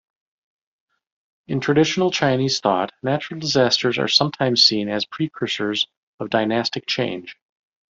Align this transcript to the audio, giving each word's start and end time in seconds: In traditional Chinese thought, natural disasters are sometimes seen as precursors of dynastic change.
In 1.45 1.59
traditional 1.59 2.09
Chinese 2.09 2.59
thought, 2.59 2.91
natural 3.03 3.39
disasters 3.39 3.99
are 3.99 4.07
sometimes 4.07 4.63
seen 4.63 4.89
as 4.89 5.05
precursors 5.05 5.87
of 6.19 6.31
dynastic 6.31 6.87
change. 6.87 7.37